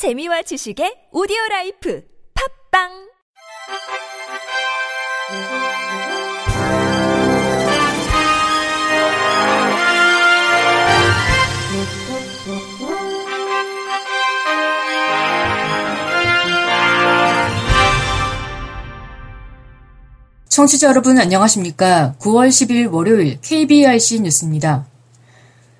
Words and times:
재미와 0.00 0.40
지식의 0.40 1.12
오디오 1.12 1.36
라이프 1.50 2.02
팝빵 2.72 2.88
청취자 20.48 20.88
여러분 20.88 21.18
안녕하십니까? 21.18 22.14
9월 22.20 22.48
10일 22.48 22.90
월요일 22.90 23.38
KBRC 23.42 24.20
뉴스입니다. 24.20 24.86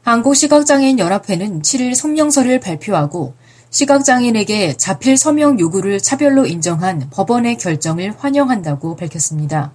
한국시각장애인 0.03 0.99
연합회는 0.99 1.63
7일 1.63 1.95
성명서를 1.95 2.61
발표하고 2.61 3.33
시각장애인에게 3.71 4.77
자필 4.77 5.17
서명 5.17 5.61
요구를 5.61 6.01
차별로 6.01 6.45
인정한 6.47 7.09
법원의 7.11 7.57
결정을 7.57 8.15
환영한다고 8.19 8.97
밝혔습니다. 8.97 9.73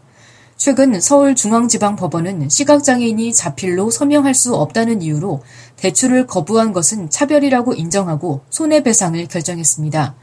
최근 0.58 1.00
서울중앙지방법원은 1.00 2.50
시각장애인이 2.50 3.34
자필로 3.34 3.90
서명할 3.90 4.34
수 4.34 4.54
없다는 4.56 5.02
이유로 5.02 5.44
대출을 5.78 6.28
거부한 6.28 6.74
것은 6.74 7.10
차별이라고 7.10 7.74
인정하고 7.74 8.42
손해배상을 8.50 9.26
결정했습니다. 9.28 10.16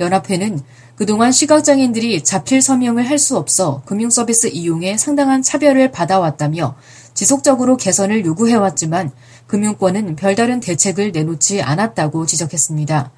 연합회는 0.00 0.60
그동안 0.96 1.32
시각장애인들이 1.32 2.24
자필 2.24 2.60
서명을 2.60 3.08
할 3.08 3.18
수 3.18 3.36
없어 3.36 3.82
금융서비스 3.86 4.48
이용에 4.48 4.96
상당한 4.96 5.42
차별을 5.42 5.92
받아왔다며 5.92 6.74
지속적으로 7.22 7.76
개선을 7.76 8.24
요구해왔지만 8.24 9.12
금융권은 9.46 10.16
별다른 10.16 10.58
대책을 10.58 11.12
내놓지 11.12 11.62
않았다고 11.62 12.26
지적했습니다. 12.26 13.12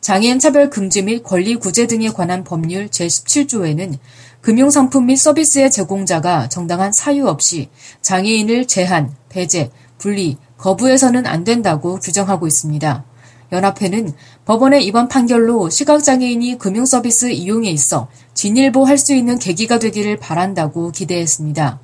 장애인 0.00 0.40
차별 0.40 0.70
금지 0.70 1.02
및 1.02 1.22
권리 1.22 1.54
구제 1.54 1.86
등에 1.86 2.08
관한 2.08 2.42
법률 2.42 2.88
제17조에는 2.88 3.96
금융상품 4.40 5.06
및 5.06 5.14
서비스의 5.14 5.70
제공자가 5.70 6.48
정당한 6.48 6.90
사유 6.90 7.28
없이 7.28 7.68
장애인을 8.02 8.66
제한, 8.66 9.14
배제, 9.28 9.70
분리, 9.98 10.36
거부해서는 10.58 11.24
안 11.24 11.44
된다고 11.44 12.00
규정하고 12.00 12.48
있습니다. 12.48 13.04
연합회는 13.52 14.14
법원의 14.46 14.84
이번 14.84 15.06
판결로 15.06 15.70
시각장애인이 15.70 16.58
금융서비스 16.58 17.30
이용에 17.30 17.70
있어 17.70 18.08
진일보할 18.34 18.98
수 18.98 19.14
있는 19.14 19.38
계기가 19.38 19.78
되기를 19.78 20.16
바란다고 20.16 20.90
기대했습니다. 20.90 21.83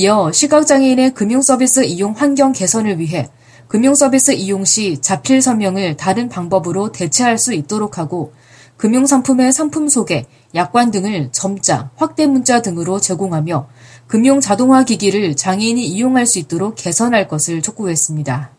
이어 0.00 0.30
시각장애인의 0.30 1.12
금융서비스 1.14 1.82
이용 1.82 2.12
환경 2.12 2.52
개선을 2.52 3.00
위해 3.00 3.28
금융서비스 3.66 4.30
이용 4.30 4.64
시 4.64 4.98
자필 5.00 5.42
서명을 5.42 5.96
다른 5.96 6.28
방법으로 6.28 6.92
대체할 6.92 7.36
수 7.36 7.52
있도록 7.52 7.98
하고 7.98 8.32
금융상품의 8.76 9.52
상품 9.52 9.88
소개, 9.88 10.26
약관 10.54 10.92
등을 10.92 11.30
점자, 11.32 11.90
확대 11.96 12.28
문자 12.28 12.62
등으로 12.62 13.00
제공하며 13.00 13.68
금융 14.06 14.38
자동화 14.40 14.84
기기를 14.84 15.34
장애인이 15.34 15.84
이용할 15.84 16.26
수 16.26 16.38
있도록 16.38 16.76
개선할 16.76 17.26
것을 17.26 17.60
촉구했습니다. 17.60 18.52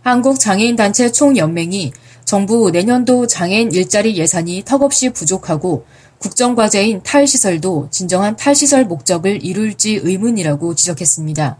한국장애인단체 0.00 1.12
총연맹이 1.12 1.92
정부 2.24 2.70
내년도 2.70 3.26
장애인 3.26 3.70
일자리 3.72 4.16
예산이 4.16 4.62
턱없이 4.64 5.10
부족하고 5.10 5.84
국정과제인 6.18 7.02
탈시설도 7.02 7.88
진정한 7.90 8.36
탈시설 8.36 8.84
목적을 8.84 9.44
이룰지 9.44 10.00
의문이라고 10.02 10.74
지적했습니다. 10.74 11.58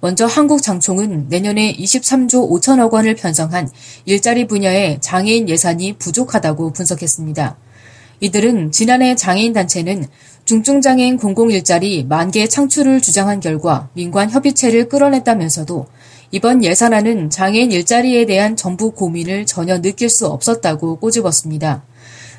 먼저 0.00 0.26
한국장총은 0.26 1.28
내년에 1.28 1.74
23조 1.74 2.50
5천억 2.50 2.92
원을 2.92 3.14
편성한 3.14 3.68
일자리 4.04 4.46
분야의 4.46 5.00
장애인 5.00 5.48
예산이 5.48 5.94
부족하다고 5.94 6.72
분석했습니다. 6.72 7.56
이들은 8.20 8.72
지난해 8.72 9.14
장애인 9.14 9.52
단체는 9.52 10.06
중증장애인 10.44 11.16
공공 11.16 11.50
일자리 11.50 12.04
만개 12.04 12.46
창출을 12.46 13.00
주장한 13.00 13.40
결과 13.40 13.88
민관 13.94 14.30
협의체를 14.30 14.88
끌어냈다면서도 14.88 15.86
이번 16.30 16.64
예산안은 16.64 17.30
장애인 17.30 17.72
일자리에 17.72 18.26
대한 18.26 18.56
정부 18.56 18.92
고민을 18.92 19.46
전혀 19.46 19.80
느낄 19.80 20.08
수 20.08 20.26
없었다고 20.26 20.96
꼬집었습니다. 20.96 21.84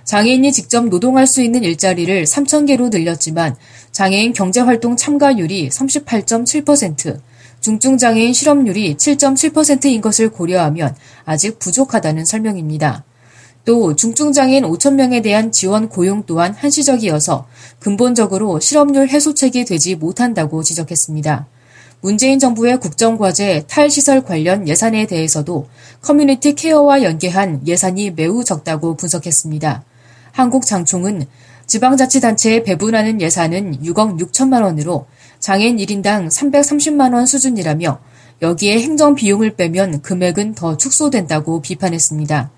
장애인이 0.08 0.54
직접 0.54 0.88
노동할 0.88 1.28
수 1.28 1.42
있는 1.42 1.66
일자리를 1.66 2.24
3,000개로 2.24 2.90
늘렸지만 2.90 3.58
장애인 3.92 4.32
경제활동 4.32 4.96
참가율이 4.96 5.68
38.7%, 5.68 7.20
중증장애인 7.60 8.32
실업률이 8.32 8.96
7.7%인 8.96 10.00
것을 10.00 10.30
고려하면 10.30 10.96
아직 11.26 11.60
부족하다는 11.60 12.24
설명입니다. 12.24 13.04
또 13.66 13.98
중증장애인 13.98 14.64
5천명에 14.64 15.22
대한 15.22 15.52
지원 15.52 15.90
고용 15.90 16.24
또한 16.26 16.54
한시적이어서 16.54 17.46
근본적으로 17.80 18.62
실업률 18.62 19.10
해소책이 19.10 19.66
되지 19.66 19.96
못한다고 19.96 20.64
지적했습니다. 20.64 21.48
문재인 22.00 22.40
정부의 22.40 22.80
국정과제 22.80 23.66
탈시설 23.68 24.24
관련 24.24 24.70
예산에 24.70 25.06
대해서도 25.06 25.68
community 26.00 26.56
care와 26.56 27.04
연계한 27.04 27.68
예산이 27.68 28.12
매우 28.12 28.46
적다고 28.46 28.96
분석했습니다. 28.96 29.84
한국장총은 30.38 31.26
지방자치단체에 31.66 32.64
배분하는 32.64 33.20
예산은 33.20 33.82
6억 33.82 34.20
6천만 34.20 34.64
원으로 34.64 35.08
장애인 35.40 35.78
1인당 35.78 36.28
330만 36.28 37.14
원 37.14 37.26
수준이라며 37.26 38.00
여기에 38.44 38.80
행정 38.80 39.16
비용을 39.16 39.56
빼면 39.56 40.04
금액은 40.04 40.54
더 40.54 40.78
축소된다고 40.78 41.62
비판했습니다. 41.62 42.52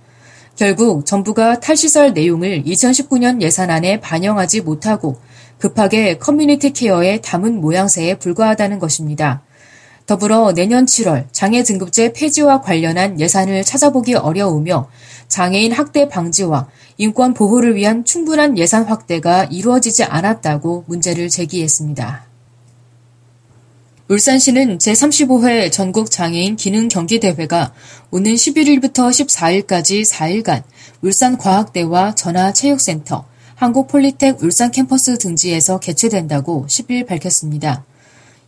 결국 0.58 1.06
정부가 1.06 1.62
탈시설 1.62 2.14
내용을 2.14 2.64
2019년 2.64 3.42
예산안에 3.42 4.02
반영하지 4.02 4.60
못하고 4.62 5.18
급하게 5.58 6.18
community 6.18 6.74
care에 6.74 7.22
담은 7.22 7.62
모양새에 7.62 8.16
불과하다는 8.16 8.80
것입니다. 8.80 9.42
더불어 10.10 10.54
내년 10.54 10.88
7월 10.88 11.28
장애 11.32 11.62
등급제 11.62 12.14
폐지와 12.14 12.62
관련한 12.62 13.20
예산을 13.20 13.64
찾아보기 13.64 14.16
어려우며 14.16 14.90
장애인 15.28 15.72
학대 15.72 16.10
방지와 16.10 16.68
인권 16.98 17.36
보호를 17.36 17.76
위한 17.76 18.04
충분한 18.04 18.58
예산 18.58 18.86
확대가 18.86 19.44
이루어지지 19.44 20.04
않았다고 20.06 20.86
문제를 20.88 21.30
제기했습니다. 21.30 22.26
울산시는 24.08 24.80
제35회 24.80 25.72
전국 25.72 26.10
장애인 26.10 26.56
기능 26.56 26.88
경기 26.88 27.20
대회가 27.20 27.72
오는 28.10 28.34
11일부터 28.34 29.12
14일까지 29.12 30.10
4일간 30.10 30.64
울산과학대와 31.04 32.16
전화체육센터, 32.16 33.26
한국폴리텍 33.54 34.42
울산 34.42 34.72
캠퍼스 34.72 35.20
등지에서 35.20 35.80
개최된다고 35.80 36.66
10일 36.68 37.06
밝혔습니다. 37.06 37.86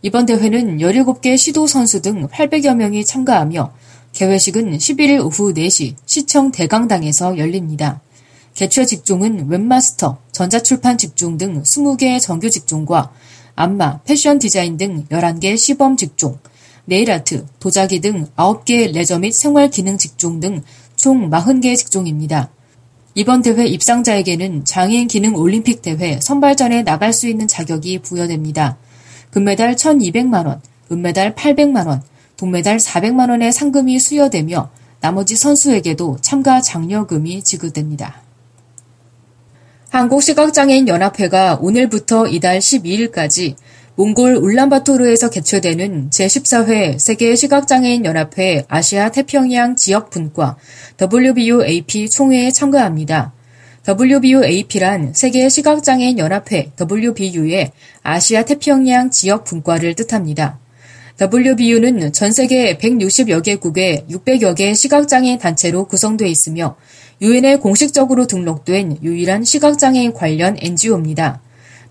이번 0.02 0.26
대회는 0.26 0.78
17개 0.78 1.38
시도 1.38 1.66
선수 1.66 2.02
등 2.02 2.26
800여 2.28 2.74
명이 2.74 3.04
참가하며 3.04 3.72
개회식은 4.12 4.76
11일 4.76 5.24
오후 5.24 5.54
4시 5.54 5.94
시청 6.04 6.50
대강당에서 6.50 7.38
열립니다. 7.38 8.00
개최 8.54 8.84
직종은 8.84 9.48
웹마스터, 9.48 10.18
전자출판 10.32 10.98
직종 10.98 11.38
등 11.38 11.62
20개의 11.62 12.20
정규 12.20 12.50
직종과 12.50 13.12
안마, 13.54 14.00
패션 14.02 14.38
디자인 14.38 14.76
등 14.76 15.06
11개 15.08 15.56
시범 15.56 15.96
직종, 15.96 16.38
네일아트, 16.84 17.46
도자기 17.60 18.00
등 18.00 18.26
9개 18.36 18.92
레저 18.92 19.18
및 19.18 19.32
생활 19.32 19.70
기능 19.70 19.96
직종 19.96 20.40
등 20.40 20.62
총 21.02 21.30
40개 21.30 21.76
직종입니다. 21.76 22.50
이번 23.16 23.42
대회 23.42 23.66
입상자에게는 23.66 24.64
장애인 24.64 25.08
기능 25.08 25.34
올림픽 25.34 25.82
대회 25.82 26.20
선발전에 26.20 26.84
나갈 26.84 27.12
수 27.12 27.26
있는 27.26 27.48
자격이 27.48 27.98
부여됩니다. 27.98 28.78
금메달 29.32 29.74
1200만원, 29.76 30.60
은메달 30.90 31.34
800만원, 31.34 32.02
동메달 32.36 32.76
400만원의 32.76 33.50
상금이 33.50 33.98
수여되며 33.98 34.70
나머지 35.00 35.36
선수에게도 35.36 36.18
참가 36.20 36.60
장려금이 36.60 37.42
지급됩니다. 37.42 38.22
한국시각장애인 39.90 40.88
연합회가 40.88 41.58
오늘부터 41.60 42.26
이달 42.26 42.58
12일까지 42.58 43.56
몽골 43.94 44.36
울란바토르에서 44.36 45.30
개최되는 45.30 46.10
제14회 46.10 46.98
세계 46.98 47.34
시각장애인 47.34 48.04
연합회 48.04 48.64
아시아 48.68 49.10
태평양 49.10 49.76
지역 49.76 50.10
분과 50.10 50.56
WBUAP 51.00 52.08
총회에 52.08 52.50
참가합니다. 52.50 53.32
WBUAP란 53.88 55.12
세계 55.12 55.48
시각장애인 55.48 56.16
연합회 56.16 56.70
WBU의 56.80 57.72
아시아 58.04 58.44
태평양 58.44 59.10
지역 59.10 59.42
분과를 59.42 59.94
뜻합니다. 59.94 60.60
WBU는 61.20 62.12
전 62.12 62.30
세계 62.30 62.78
160여 62.78 63.42
개국의 63.42 64.04
600여 64.08 64.54
개 64.54 64.72
시각장애인 64.72 65.40
단체로 65.40 65.86
구성되어 65.86 66.28
있으며 66.28 66.76
유엔에 67.20 67.56
공식적으로 67.56 68.28
등록된 68.28 68.98
유일한 69.02 69.42
시각장애인 69.42 70.12
관련 70.12 70.56
NGO입니다. 70.60 71.40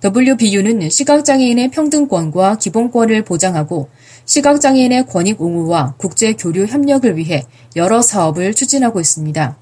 WBU는 0.02 0.90
시각장애인의 0.90 1.72
평등권과 1.72 2.58
기본권을 2.58 3.24
보장하고 3.26 3.90
시각장애인의 4.24 5.08
권익 5.08 5.42
옹호와 5.42 5.96
국제 5.98 6.32
교류 6.34 6.66
협력을 6.68 7.18
위해 7.18 7.44
여러 7.76 8.02
사업을 8.02 8.54
추진하고 8.54 9.02
있습니다. 9.02 9.61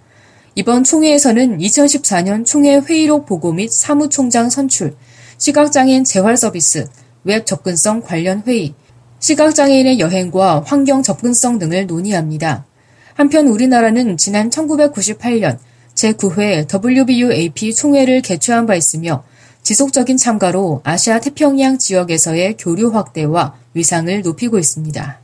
이번 0.60 0.84
총회에서는 0.84 1.60
2014년 1.60 2.46
총회 2.46 2.80
회의록 2.80 3.26
보고 3.26 3.54
및 3.54 3.72
사무총장 3.72 4.50
선출, 4.50 4.94
시각장애인 5.38 6.04
재활 6.04 6.36
서비스, 6.36 6.86
웹 7.24 7.46
접근성 7.46 8.02
관련 8.02 8.44
회의, 8.46 8.74
시각장애인의 9.22 10.02
여행과 10.02 10.64
환경 10.66 11.02
접근성 11.02 11.60
등을 11.60 11.88
논의합니다. 11.88 12.66
한편 13.14 13.48
우리나라는 13.48 14.18
지난 14.18 14.50
1998년 14.50 15.60
제9회 15.94 16.68
WBUAP 16.68 17.74
총회를 17.74 18.22
개최한 18.22 18.66
바 18.66 18.76
있으며 18.76 19.24
지속적인 19.64 20.18
참가로 20.18 20.82
아시아 20.84 21.22
태평양 21.22 21.78
지역에서의 21.78 22.58
교류 22.58 22.90
확대와 22.90 23.56
위상을 23.74 24.22
높이고 24.24 24.60
있습니다. 24.60 25.22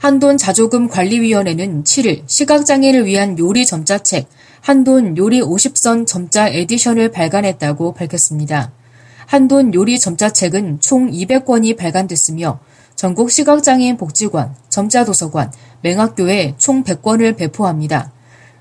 한돈 0.00 0.38
자조금 0.38 0.88
관리위원회는 0.88 1.84
7일 1.84 2.22
시각장애를 2.26 3.04
위한 3.04 3.38
요리 3.38 3.66
점자책 3.66 4.30
한돈 4.62 5.18
요리 5.18 5.42
50선 5.42 6.06
점자 6.06 6.48
edition을 6.48 7.10
발간했다고 7.10 7.92
밝혔습니다. 7.92 8.72
한돈 9.26 9.74
요리 9.74 10.00
점자책은 10.00 10.80
총 10.80 11.10
200권이 11.10 11.76
발간됐으며 11.76 12.60
전국 12.96 13.30
시각장애인 13.30 13.98
복지관, 13.98 14.54
점자도서관, 14.70 15.52
맹학교에 15.82 16.54
총 16.56 16.82
100권을 16.82 17.36
배포합니다. 17.36 18.10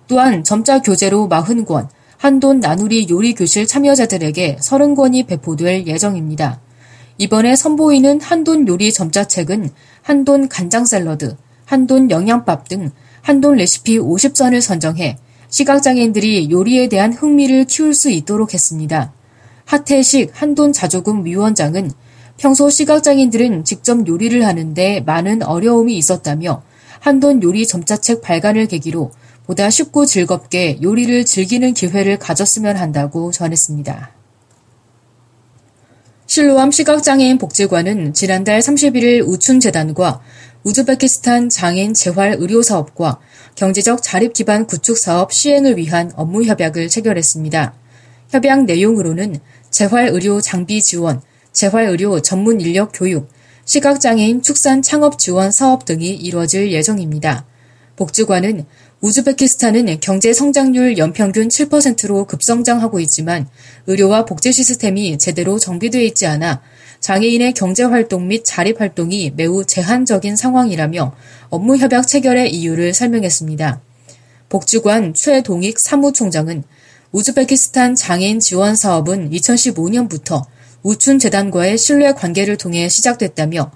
또한 0.09 0.44
점자 0.44 0.81
교재로 0.81 1.30
40권, 1.30 1.88
한돈 2.18 2.59
나누리 2.59 3.07
요리 3.09 3.33
교실 3.33 3.65
참여자들에게 3.65 4.57
30권이 4.57 5.25
배포될 5.25 5.88
예정입니다. 5.88 6.59
이번에 7.19 7.57
선보이는 7.57 8.21
한돈 8.21 8.66
요리 8.69 8.94
점자책은 8.94 9.71
한돈 10.04 10.48
간장 10.48 10.86
샐러드, 10.86 11.36
한돈 11.66 12.10
영양밥 12.10 12.69
등 12.69 12.92
한돈 13.21 13.57
레시피 13.57 14.00
50선을 14.00 14.62
선정해 14.62 15.18
시각장애인들이 15.50 16.50
요리에 16.50 16.88
대한 16.88 17.12
흥미를 17.12 17.66
키울 17.66 17.94
수 17.94 18.10
있도록 18.10 18.54
했습니다. 18.54 19.12
하태식 19.66 20.31
한돈 20.33 20.71
자조금 20.71 21.25
위원장은 21.25 21.92
평소 22.38 22.69
시각장애인들은 22.69 23.65
직접 23.65 24.07
요리를 24.07 24.45
하는데 24.45 25.01
많은 25.01 25.44
어려움이 25.44 25.98
있었다며 25.98 26.63
한돈 27.01 27.44
요리 27.44 27.68
점자책 27.68 28.22
발간을 28.22 28.68
계기로 28.68 29.12
보다 29.45 29.69
쉽고 29.69 30.06
즐겁게 30.06 30.80
요리를 30.81 31.25
즐기는 31.25 31.74
기회를 31.74 32.18
가졌으면 32.18 32.77
한다고 32.77 33.31
전했습니다. 33.31 34.19
실로암 36.29 36.69
시각장애인 36.69 37.39
복지관은 37.39 38.13
지난달 38.13 38.59
31일 38.59 39.27
우춘재단과 39.27 40.21
우즈베키스탄 40.63 41.49
장애인 41.49 41.95
재활 41.95 42.35
의료 42.37 42.61
사업과 42.61 43.19
경제적 43.55 44.03
자립 44.03 44.33
기반 44.33 44.67
구축 44.67 44.95
사업 44.95 45.33
시행을 45.33 45.77
위한 45.77 46.11
업무 46.15 46.43
협약을 46.43 46.87
체결했습니다. 46.87 47.73
협약 48.29 48.65
내용으로는 48.65 49.39
재활 49.71 50.09
의료 50.09 50.39
장비 50.39 50.83
지원, 50.83 51.19
재활 51.51 51.85
의료 51.85 52.21
전문 52.21 52.61
인력 52.61 52.91
교육, 52.93 53.27
시각장애인 53.65 54.43
축산 54.43 54.83
창업 54.83 55.17
지원 55.17 55.49
사업 55.51 55.85
등이 55.85 56.13
이루어질 56.13 56.71
예정입니다. 56.71 57.47
복지관은 57.95 58.67
우즈베키스탄은 59.01 60.01
경제 60.01 60.34
성장률 60.34 60.98
연평균 60.98 61.48
7%로 61.48 62.25
급성장하고 62.25 63.00
있지만 63.00 63.48
의료와 63.88 64.25
복지 64.25 64.51
시스템이 64.51 65.18
제대로 65.18 65.57
정비되어 65.57 66.01
있지 66.01 66.28
않아 66.28 66.62
장애인의 67.00 67.54
경제 67.54 67.84
활동 67.84 68.28
및 68.28 68.44
자립 68.44 68.81
활동이 68.81 69.31
매우 69.38 69.63
제한적인 69.63 70.36
상황이라며 70.36 71.16
업무 71.50 71.78
협약 71.78 72.07
체결의 72.07 72.54
이유를 72.54 72.94
설명했습니다. 72.94 73.81
복지관 74.50 75.13
최동익 75.13 75.80
사무총장은 75.80 76.63
우즈베키스탄 77.13 77.96
장애인 77.96 78.42
지원 78.42 78.75
사업은 78.75 79.30
2015년부터 79.31 80.44
우춘재단과의 80.84 81.78
신뢰 81.78 82.12
관계를 82.12 82.57
통해 82.57 82.90
시작됐다며 82.90 83.72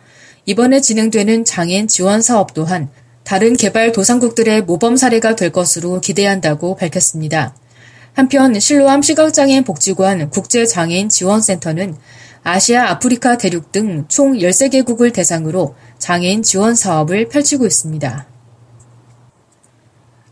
이번에 0.46 0.81
진행되는 0.81 1.46
장애인 1.46 1.88
지원 1.88 2.22
사업 2.22 2.54
또한 2.54 2.90
다른 3.24 3.56
개발 3.56 3.92
도상국들의 3.92 4.64
모범 4.64 4.98
사례가 4.98 5.36
될 5.36 5.52
것으로 5.52 6.02
기대한다고 6.02 6.75
밝혔습니다. 6.75 7.56
한편 8.14 8.60
실로암 8.60 9.02
시각장애인 9.02 9.64
복지관 9.64 10.30
국제장애인 10.30 11.10
지원센터는 11.10 11.96
아시아, 12.44 12.90
아프리카 12.90 13.38
대륙 13.38 13.72
등 13.72 14.06
총 14.10 14.34
13개국을 14.34 15.14
대상으로 15.14 15.75
장애인 15.98 16.44
지원 16.44 16.75
사업을 16.75 17.30
펼치고 17.30 17.66
있습니다. 17.66 18.28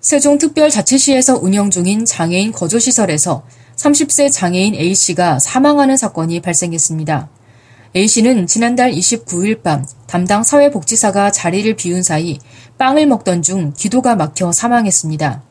세종특별자치시에서 0.02 1.38
운영 1.42 1.70
중인 1.70 2.06
장애인 2.06 2.52
거주시설에서 2.52 3.44
30세 3.78 4.32
장애인 4.32 4.76
A씨가 4.76 5.40
사망하는 5.40 5.96
사건이 5.96 6.42
발생했습니다. 6.42 7.30
A씨는 7.94 8.48
지난달 8.48 8.92
29일 8.94 9.64
밤 9.64 9.86
담당 10.08 10.44
사회복지사가 10.44 11.32
자리를 11.32 11.76
비운 11.76 12.04
사이 12.04 12.40
빵을 12.78 13.06
먹던 13.06 13.42
중 13.42 13.74
기도가 13.76 14.16
막혀 14.16 14.54
사망했습니다. 14.54 15.44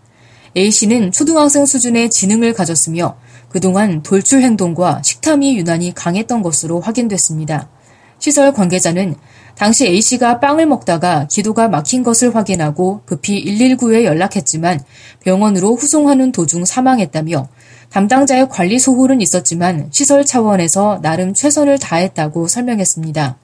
A씨는 0.57 1.13
초등학생 1.13 1.67
수준의 1.67 2.09
지능을 2.09 2.55
가졌으며 2.55 3.19
그동안 3.51 4.03
돌출 4.03 4.41
행동과 4.41 5.03
식탐이 5.05 5.59
유난히 5.59 5.93
강했던 5.95 6.41
것으로 6.41 6.81
확인됐습니다. 6.81 7.69
시설 8.19 8.55
관계자는 8.55 9.17
당시 9.61 9.87
A씨가 9.87 10.41
빵을 10.41 10.65
먹다가 10.65 11.27
기도가 11.27 11.69
막힌 11.69 12.03
것을 12.03 12.35
확인하고 12.35 13.03
급히 13.05 13.45
119에 13.45 14.05
연락했지만 14.05 14.81
병원으로 15.23 15.75
후송하는 15.75 16.33
도중 16.33 16.65
사망했다며 16.65 17.47
담당자의 17.91 18.49
관리 18.49 18.79
소홀은 18.79 19.21
있었지만 19.21 19.89
시설 19.91 20.25
차원에서 20.25 21.01
나름 21.03 21.35
최선을 21.35 21.79
다했다고 21.79 22.49
설명했습니다. 22.49 23.37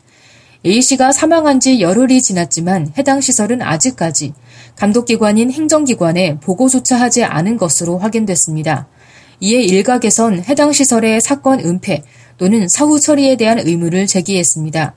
A씨가 0.64 1.12
사망한 1.12 1.60
지 1.60 1.82
열흘이 1.82 2.22
지났지만 2.22 2.94
해당 2.96 3.20
시설은 3.20 3.60
아직까지 3.60 4.32
감독기관인 4.74 5.52
행정기관에 5.52 6.38
보고조차 6.40 6.98
하지 6.98 7.24
않은 7.24 7.58
것으로 7.58 7.98
확인됐습니다. 7.98 8.88
이에 9.40 9.60
일각에선 9.60 10.44
해당 10.44 10.72
시설의 10.72 11.20
사건 11.20 11.60
은폐 11.60 12.04
또는 12.38 12.68
사후 12.68 12.98
처리에 12.98 13.36
대한 13.36 13.58
의무를 13.58 14.06
제기했습니다. 14.06 14.94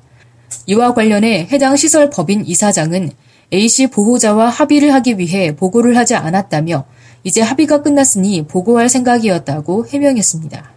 이와 0.69 0.93
관련해 0.93 1.47
해당 1.51 1.75
시설 1.75 2.11
법인 2.11 2.45
이사장은 2.45 3.09
A씨 3.51 3.87
보호자와 3.87 4.49
합의를 4.49 4.93
하기 4.93 5.17
위해 5.17 5.55
보고를 5.55 5.97
하지 5.97 6.13
않았다며 6.13 6.85
이제 7.23 7.41
합의가 7.41 7.81
끝났으니 7.81 8.45
보고할 8.45 8.87
생각이었다고 8.87 9.87
해명했습니다. 9.87 10.71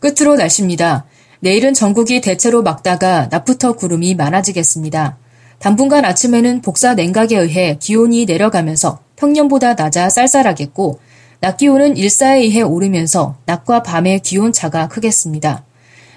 끝으로 0.00 0.36
날씨입니다. 0.36 1.04
내일은 1.40 1.74
전국이 1.74 2.22
대체로 2.22 2.62
막다가 2.62 3.28
낮부터 3.30 3.74
구름이 3.74 4.14
많아지겠습니다. 4.14 5.18
당분간 5.58 6.06
아침에는 6.06 6.62
복사 6.62 6.94
냉각에 6.94 7.36
의해 7.36 7.76
기온이 7.78 8.24
내려가면서 8.24 9.00
평년보다 9.16 9.74
낮아 9.74 10.08
쌀쌀하겠고 10.08 11.00
낮 11.40 11.58
기온은 11.58 11.98
일사에 11.98 12.38
의해 12.38 12.62
오르면서 12.62 13.36
낮과 13.44 13.82
밤의 13.82 14.20
기온 14.20 14.52
차가 14.52 14.88
크겠습니다. 14.88 15.64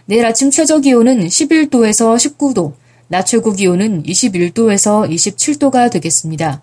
내일 0.08 0.26
아침 0.26 0.52
최저 0.52 0.80
기온은 0.80 1.28
11도에서 1.28 2.16
19도, 2.16 2.74
낮 3.08 3.26
최고 3.26 3.54
기온은 3.54 4.04
21도에서 4.04 5.10
27도가 5.10 5.92
되겠습니다. 5.92 6.62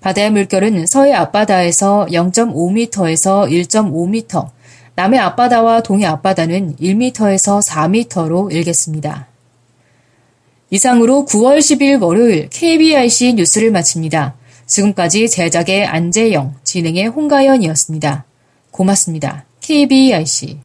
바다의 0.00 0.30
물결은 0.30 0.86
서해 0.86 1.12
앞바다에서 1.12 2.06
0.5m에서 2.10 3.50
1.5m, 3.50 4.50
남해 4.96 5.18
앞바다와 5.18 5.82
동해 5.82 6.06
앞바다는 6.06 6.76
1m에서 6.76 7.66
4m로 7.66 8.52
일겠습니다. 8.52 9.28
이상으로 10.70 11.26
9월 11.28 11.58
10일 11.58 12.00
월요일 12.02 12.48
KBIC 12.50 13.34
뉴스를 13.34 13.70
마칩니다. 13.70 14.36
지금까지 14.66 15.28
제작의 15.28 15.86
안재영, 15.86 16.54
진행의 16.64 17.08
홍가연이었습니다. 17.08 18.24
고맙습니다. 18.70 19.46
KBIC 19.60 20.58